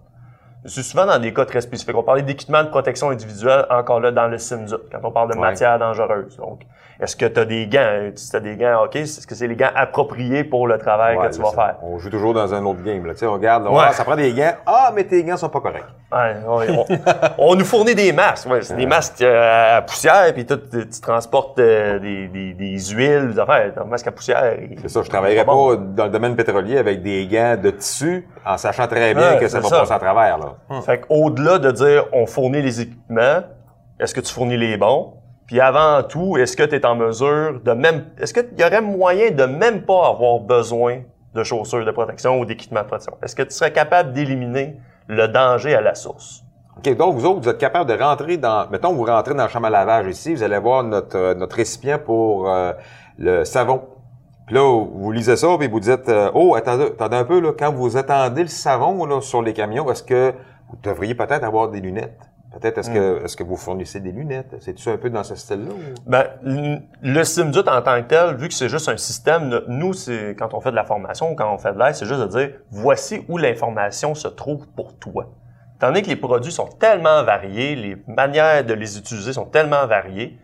[0.67, 1.97] C'est souvent dans des cas très spécifiques.
[1.97, 5.35] On parlait d'équipement de protection individuelle, encore là, dans le SIMSA, quand on parle de
[5.37, 5.41] Ouais.
[5.49, 6.37] matière dangereuse.
[6.37, 6.63] Donc,
[6.99, 8.11] est-ce que tu as des gants?
[8.15, 11.17] Si tu as des gants, OK, est-ce que c'est les gants appropriés pour le travail
[11.17, 11.77] Ouais, que tu vas faire?
[11.83, 13.05] On joue toujours dans un autre game.
[13.07, 13.13] Là.
[13.13, 13.85] Tu sais, on regarde, là, Ouais.
[13.89, 14.55] ah, ça prend des gants.
[14.67, 15.85] Ah, mais tes gants sont pas corrects.
[16.13, 16.87] Ouais, ouais, on,
[17.51, 18.49] on nous fournit des masques.
[18.49, 22.55] Ouais, c'est des masques euh, à poussière, puis tout, tu, tu transportes euh, des, des,
[22.55, 23.73] des huiles, des affaires.
[23.81, 24.57] Un masque à poussière.
[24.81, 25.77] C'est ça, je travaillerais pas bon.
[25.77, 29.49] pas dans le domaine pétrolier avec des gants de tissu en sachant très bien que
[29.49, 30.39] ça va passer à travers.
[30.39, 30.55] Là.
[30.85, 33.41] Fait qu'au-delà de dire on fournit les équipements,
[34.01, 35.15] est-ce que tu fournis les bons?
[35.47, 38.07] Puis avant tout, est-ce que tu es en mesure de même.
[38.19, 41.03] Est-ce qu'il y aurait moyen de même pas avoir besoin
[41.35, 43.17] de chaussures de protection ou d'équipements de protection?
[43.23, 46.43] Est-ce que tu serais capable d'éliminer le danger à la source?
[46.77, 48.69] OK, donc vous autres, vous êtes capable de rentrer dans...
[48.71, 51.57] Mettons, vous rentrez dans la chambre à lavage ici, vous allez voir notre, euh, notre
[51.57, 52.73] récipient pour euh,
[53.19, 53.83] le savon.
[54.47, 57.53] Puis là, vous lisez ça, puis vous dites, euh, oh, attendez, attendez un peu, là,
[57.59, 60.33] quand vous attendez le savon là, sur les camions, est-ce que
[60.69, 62.19] vous devriez peut-être avoir des lunettes?
[62.53, 64.55] Peut-être, est-ce que, est-ce que vous fournissez des lunettes?
[64.61, 65.73] C'est-tu un peu dans ce style-là?
[65.75, 66.25] ou- Ben,
[67.03, 70.35] le SIMDUT en tant que tel, vu que c'est juste un système, no- nous, c'est
[70.39, 72.27] quand on fait de la formation ou quand on fait de l'aide, c'est juste de
[72.29, 75.27] dire voici où l'information se trouve pour toi.
[75.81, 80.39] Donné que les produits sont tellement variés, les manières de les utiliser sont tellement variées,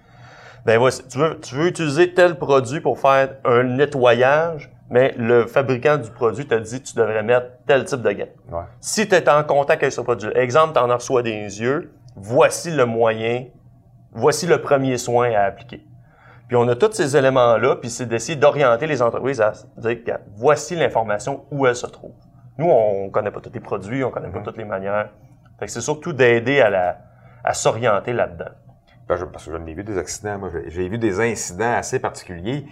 [0.65, 5.47] ben voici, tu veux, tu veux utiliser tel produit pour faire un nettoyage, mais le
[5.47, 8.59] fabricant du produit te dit tu devrais mettre tel type de gants.
[8.59, 8.65] Ouais.
[8.81, 12.71] Si tu es en contact avec ce produit, exemple, tu en reçois des yeux, voici
[12.71, 13.47] le moyen,
[14.13, 15.85] voici le premier soin à appliquer.
[16.47, 19.99] Puis on a tous ces éléments-là, puis c'est d'essayer d'orienter les entreprises à dire,
[20.37, 22.13] voici l'information où elle se trouve.
[22.59, 25.09] Nous, on connaît pas tous les produits, on connaît pas toutes les manières.
[25.59, 26.99] Fait que c'est surtout d'aider à, la,
[27.43, 28.51] à s'orienter là-dedans.
[29.13, 30.39] Ben, je- parce que j'en ai vu des accidents.
[30.39, 32.65] Moi, j'ai- vu des incidents assez particuliers.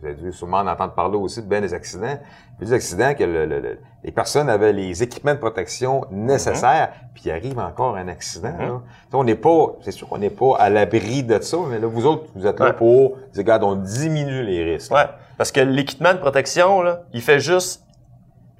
[0.00, 2.16] Vous avez dû sûrement en entendre parler aussi de bien des accidents.
[2.58, 6.04] J'ai vu des accidents que le- le- le- les personnes avaient les équipements de protection
[6.12, 8.54] nécessaires, puis il arrive encore un accident.
[8.58, 11.88] sais, On n'est pas, c'est sûr qu'on n'est pas à l'abri de ça, mais là,
[11.88, 12.72] vous autres, vous êtes là Ouais.
[12.74, 14.92] pour dire, regarde, on diminue les risques.
[14.94, 15.06] Ouais,
[15.36, 17.82] parce que l'équipement de protection, là, il fait juste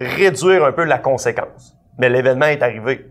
[0.00, 1.76] réduire un peu la conséquence.
[1.98, 3.08] Mais l'événement est arrivé.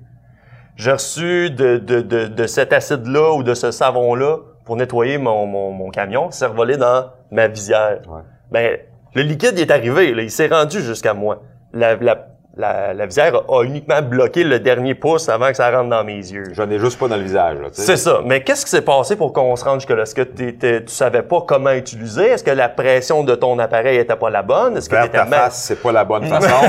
[0.77, 5.45] J'ai reçu de, de, de, de cet acide-là ou de ce savon-là pour nettoyer mon,
[5.45, 7.99] mon, mon camion, c'est revolé dans ma visière.
[8.07, 8.21] Ouais.
[8.51, 8.77] Ben,
[9.15, 11.41] le liquide est arrivé, là, il s'est rendu jusqu'à moi.
[11.73, 15.89] La, la, la, la visière a uniquement bloqué le dernier pouce avant que ça rentre
[15.89, 16.43] dans mes yeux.
[16.53, 17.57] J'en ai juste pas dans le visage.
[17.71, 18.19] C'est ça.
[18.25, 20.03] Mais qu'est-ce qui s'est passé pour qu'on se rende jusque-là?
[20.03, 22.25] Est-ce que t'étais- tu savais pas comment utiliser?
[22.29, 24.77] Est-ce que la pression de ton appareil était pas la bonne?
[24.77, 26.65] Est-ce que Vers t'étais ta mal- face, c'est pas la bonne façon.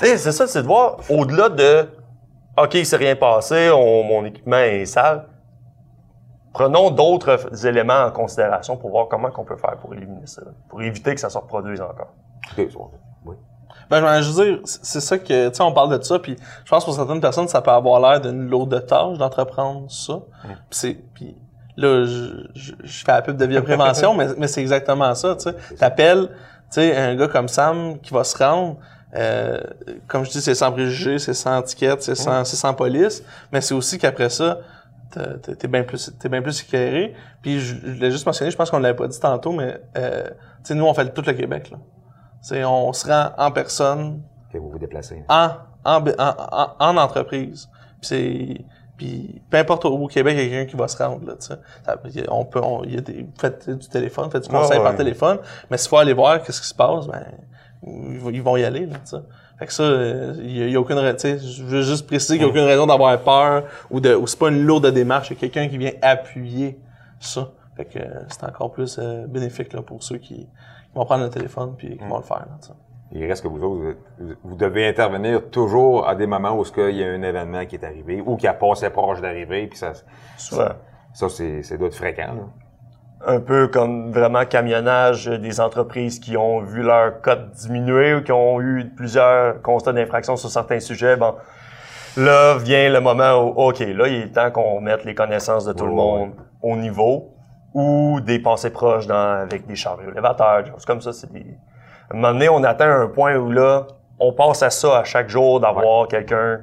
[0.00, 1.86] C'est ça, c'est de voir au-delà de
[2.56, 5.26] OK, il s'est rien passé, on- mon équipement est sale.
[6.52, 10.80] Prenons d'autres éléments en considération pour voir comment on peut faire pour éliminer ça, pour
[10.82, 12.12] éviter que ça se reproduise encore.
[13.24, 13.34] Oui.
[13.90, 16.36] Ben, je veux juste dire, c'est ça que, tu sais, on parle de ça, puis
[16.64, 19.90] je pense que pour certaines personnes, ça peut avoir l'air d'une lourde de tâche d'entreprendre
[19.90, 20.20] ça.
[20.70, 21.36] Puis c'est, puis
[21.76, 25.34] là, je, je, je fais la pub de Via Prévention, mais, mais c'est exactement ça,
[25.34, 25.54] tu sais.
[25.76, 26.36] T'appelles, tu
[26.80, 28.76] sais, un gars comme Sam qui va se rendre,
[29.16, 29.60] euh,
[30.08, 33.22] comme je dis, c'est sans préjugés, c'est sans étiquette, c'est sans, c'est sans police,
[33.52, 34.58] mais c'est aussi qu'après ça,
[35.58, 37.14] t'es bien plus t'es bien plus éclairé.
[37.42, 40.24] Puis je, je l'ai juste mentionné je pense qu'on l'avait pas dit tantôt mais euh,
[40.28, 41.78] tu sais nous on fait tout le Québec là.
[42.42, 44.22] C'est on se rend en personne.
[44.52, 45.22] OK, vous vous déplacez.
[45.28, 45.50] en
[45.84, 47.68] en, en, en- en entreprise.
[48.00, 48.64] Puis c'est
[48.96, 51.34] puis peu importe où au Québec il y a quelqu'un qui va se rendre là
[52.30, 54.96] on peut on- il y a des faites du téléphone faites du conseil Ouais, par
[54.96, 55.38] téléphone
[55.70, 57.24] mais s'il faut aller voir qu'est-ce qui se passe ben
[57.86, 58.96] ils vont- y aller là
[59.58, 61.62] fait que ça euh, il y a, il y a aucune ra- tu sais je
[61.62, 64.48] veux juste préciser qu'il n'y a aucune raison d'avoir peur ou de ou c'est pas
[64.48, 66.78] une lourde démarche c'est quelqu'un qui vient appuyer
[67.20, 71.04] ça fait que euh, c'est encore plus euh, bénéfique là pour ceux qui, qui vont
[71.04, 72.74] prendre le téléphone puis qui vont le faire là.
[73.12, 73.96] Il reste que vous autres,
[74.42, 77.84] vous, devez intervenir toujours à des moments où il y a un événement qui est
[77.84, 79.92] arrivé ou qui a passé proche d'arriver, puis ça,
[80.36, 80.70] Souvent.
[81.12, 82.34] ça c'est, ça doit être fréquent.
[82.34, 82.63] Là.
[83.26, 88.32] Un peu comme vraiment camionnage des entreprises qui ont vu leur cote diminuer ou qui
[88.32, 91.16] ont eu plusieurs constats d'infraction sur certains sujets.
[91.16, 91.34] Bon,
[92.16, 95.72] là vient le moment où, OK, là, il est temps qu'on mette les connaissances de
[95.72, 97.30] tout le Ouais, monde au niveau
[97.72, 101.12] ou des pensées proches dans, avec des chariots élévateurs, des choses comme ça.
[101.12, 101.44] C'est des...
[102.10, 103.86] À un moment donné, on atteint un point où là,
[104.20, 106.60] on passe à ça à chaque jour d'avoir quelqu'un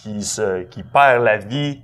[0.00, 1.82] qui se, qui perd la vie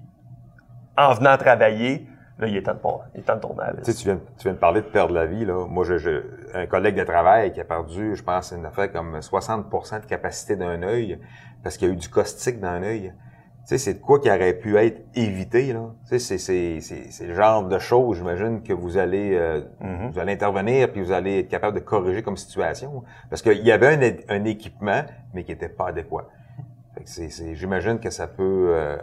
[0.96, 2.06] en venant travailler.
[2.38, 3.94] Là, il est temps de, pas- il est temps de tourner à la Tu sais,
[3.96, 5.66] tu viens, tu viens de parler de perdre la vie, là.
[5.68, 6.20] Moi, j'ai
[6.52, 10.56] un collègue de travail qui a perdu, je pense, une affaire comme 60% de capacité
[10.56, 11.18] d'un œil
[11.62, 13.12] parce qu'il y a eu du caustique dans un œil.
[13.66, 15.92] Tu sais, c'est de quoi qui aurait pu être évité, là.
[16.02, 19.62] Tu sais, c'est- c'est c'est- c'est le genre de choses, j'imagine, que vous allez, euh,
[19.80, 20.10] Mhm.
[20.10, 23.04] vous allez intervenir puis vous allez être capable de corriger comme situation.
[23.30, 23.94] Parce qu'il y avait
[24.28, 26.26] un, un équipement, mais qui n'était pas adéquat.
[26.93, 26.93] Fait que c'est- c'est-
[27.54, 28.96] j'imagine que ça peut, euh,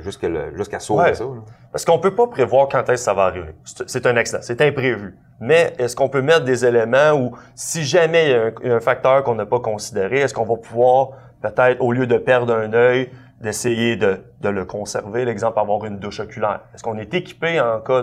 [0.00, 1.14] jusqu'à jusqu'à sauver Ouais.
[1.14, 1.30] ça, là.
[1.72, 3.54] Parce qu'on peut pas prévoir quand est-ce que ça va arriver.
[3.64, 5.16] C'est un accident, c'est imprévu.
[5.40, 8.68] Mais est-ce qu'on peut mettre des éléments où, si jamais il y a un, il
[8.68, 12.06] y a un facteur qu'on n'a pas considéré, est-ce qu'on va pouvoir, peut-être, au lieu
[12.06, 16.60] de perdre un œil, d'essayer de, de le conserver, l'exemple, avoir une douche oculaire?
[16.74, 18.02] Est-ce qu'on est équipé en cas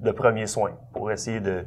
[0.00, 1.66] de premier soin pour essayer de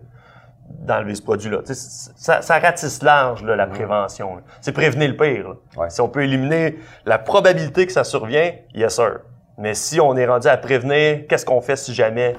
[0.80, 1.60] d'enlever ce produit-là?
[1.66, 4.36] Ça, ça ratisse large, là, la prévention.
[4.38, 4.42] là.
[4.62, 5.56] C'est prévenir le pire.
[5.78, 5.90] Ouais.
[5.90, 9.20] Si on peut éliminer la probabilité que ça survient, yes sir.
[9.58, 12.36] Mais si on est rendu à prévenir, qu'est-ce qu'on fait si jamais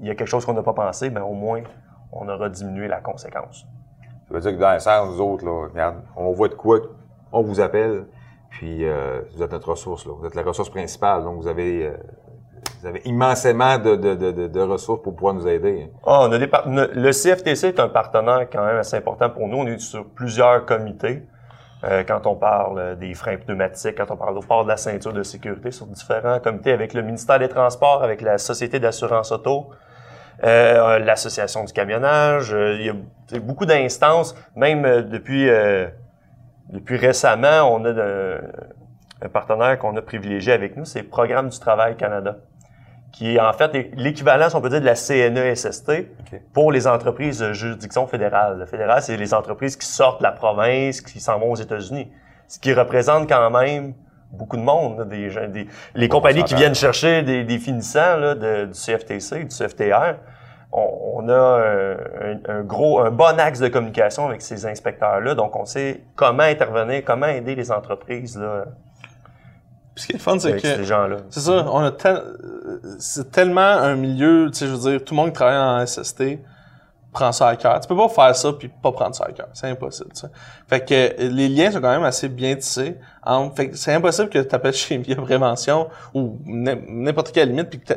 [0.00, 1.62] il y a quelque chose qu'on n'a pas pensé, ben au moins,
[2.12, 3.66] on aura diminué la conséquence.
[4.28, 6.78] Ça veut dire que dans le sens, nous autres, là, regarde, on voit de quoi,
[7.32, 8.06] on vous appelle,
[8.50, 10.12] puis euh, vous êtes notre ressource, là.
[10.18, 11.96] Vous êtes la ressource principale, donc vous avez, euh,
[12.80, 15.90] vous avez immensément de, ressources pour pouvoir nous aider.
[16.06, 19.58] Ah, on a des le CFTC est un partenaire quand même assez important pour nous.
[19.58, 21.22] On est sur plusieurs comités.
[21.84, 25.12] Euh, quand on parle des freins pneumatiques, quand on parle au port de la ceinture
[25.12, 29.70] de sécurité, sur différents comités avec le ministère des Transports, avec la Société d'assurance auto,
[30.44, 32.52] euh, l'association du camionnage.
[32.52, 35.48] euh, il y a beaucoup d'instances, même depuis
[36.96, 38.38] récemment, on a
[39.22, 42.38] un partenaire qu'on a privilégié avec nous, c'est Programme du Travail Canada,
[43.12, 46.40] qui est en fait l'équivalent, si on peut dire, de la CNESST OK.
[46.52, 48.58] pour les entreprises de juridiction fédérale.
[48.58, 52.10] Le fédéral, c'est les entreprises qui sortent de la province, qui s'en vont aux États-Unis,
[52.46, 53.94] ce qui représente quand même
[54.30, 58.34] beaucoup de monde, des gens, des, les compagnies qui viennent chercher des, des finissants là,
[58.34, 60.16] de- du CFTC, du CFTR.
[60.70, 65.34] On, on a un, un- un gros, un bon axe de communication avec ces inspecteurs-là,
[65.34, 68.66] donc on sait comment intervenir, comment aider les entreprises là,
[69.98, 70.84] Puis ce qui est le fun, c'est que ces.
[71.30, 72.22] C'est ça, on a tel-
[73.00, 75.84] c'est tellement un milieu, tu sais, je veux dire, tout le monde qui travaille en
[75.84, 76.38] SST
[77.12, 77.80] prend ça à cœur.
[77.80, 79.48] Tu peux pas faire ça puis pas prendre ça à cœur.
[79.54, 80.28] C'est impossible, tu sais.
[80.68, 82.96] Fait que euh, les liens sont quand même assez bien tissés.
[83.56, 87.70] fait que c'est impossible que tu appelles chez Via Prévention ou n'im- n'importe quelle limite
[87.70, 87.94] puis que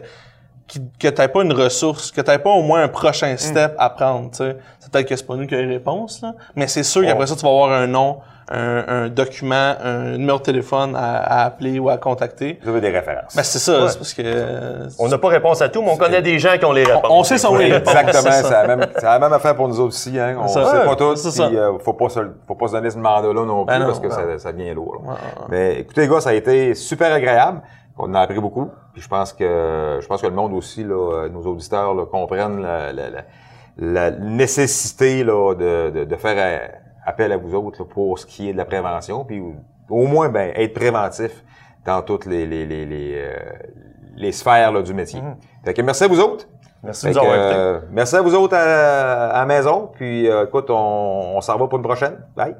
[1.00, 4.32] que t'aies pas une ressource, que t'aies pas au moins un prochain step à prendre,
[4.32, 4.44] tu.
[4.80, 6.34] C'est peut-être que c'est pas nous qui avons les réponses, là.
[6.56, 8.18] Mais c'est sûr qu'après ça, tu vas avoir un nom,
[8.54, 12.60] un, un document, un numéro de téléphone à, à appeler ou à contacter.
[12.64, 13.34] Vous avez des références.
[13.36, 13.90] Ben, c'est ça, Ouais.
[13.90, 14.88] c'est parce que.
[15.00, 17.10] On n'a pas réponse à tout, mais on connaît des gens qui ont les réponses.
[17.10, 19.80] on sait son Oui, oui, exactement, c'est la, même, c'est la même affaire pour nous
[19.80, 20.20] autres aussi.
[20.20, 20.36] Hein.
[20.40, 21.44] On ne sait Ouais, pas tout, ça.
[21.46, 24.00] euh, faut pas se, faut pas se donner ce mandat-là non plus Ben non, parce
[24.00, 25.02] que ben ça, ça devient lourd.
[25.50, 27.62] Mais écoutez, les gars, ça a été super agréable.
[27.98, 28.70] On a appris beaucoup.
[28.94, 32.06] Puis je pense que je pense que le monde aussi, là, euh, nos auditeurs, là,
[32.06, 33.22] comprennent la, la, la,
[33.78, 36.68] la nécessité là, de, de, de faire euh,
[37.06, 39.24] appel à vous autres là, pour ce qui est de la prévention.
[39.26, 39.42] Puis
[39.90, 41.44] au moins, ben, être préventif
[41.86, 43.36] dans toutes les, les, les, les, euh,
[44.16, 45.22] les sphères là, du métier.
[45.64, 46.48] Fait que merci à vous autres.
[46.84, 49.92] Merci de nous avoir euh, merci à vous autres à, à la maison.
[49.94, 52.18] Puis, euh, écoute, on, on s'en va pour une prochaine.
[52.36, 52.56] Bye.